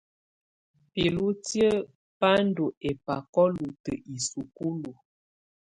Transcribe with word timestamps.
Bǝ́lutiǝ́ 0.91 1.85
bá 2.19 2.31
ndɔ́ 2.47 2.69
ɛ́bákɔ 2.89 3.43
lutǝ́ 3.55 4.01
isúkulu. 4.15 4.91